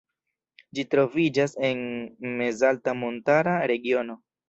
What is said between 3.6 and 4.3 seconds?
regiono.